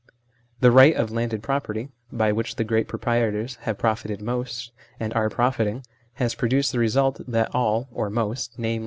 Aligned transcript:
The 0.61 0.71
right 0.71 0.95
of 0.95 1.11
landed 1.11 1.43
property, 1.43 1.89
by 2.11 2.31
which 2.31 2.55
the 2.55 2.63
great 2.63 2.87
proprietors 2.87 3.57
have 3.67 3.77
profited 3.77 4.19
most, 4.19 4.71
and 4.99 5.13
are 5.13 5.29
profiting, 5.29 5.85
has 6.13 6.33
produced 6.33 6.71
the 6.71 6.79
result 6.79 7.21
that 7.27 7.53
all, 7.53 7.87
or 7.91 8.09
most, 8.09 8.53
i.e. 8.57 8.79